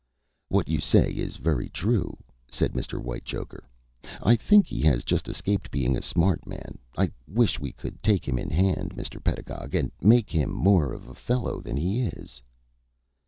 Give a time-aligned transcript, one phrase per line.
[0.49, 2.17] "What you say is very true,"
[2.47, 2.99] said Mr.
[2.99, 3.69] Whitechoker.
[4.23, 6.79] "I think he has just escaped being a smart man.
[6.97, 9.23] I wish we could take him in hand, Mr.
[9.23, 12.41] Pedagog, and make him more of a fellow than he is."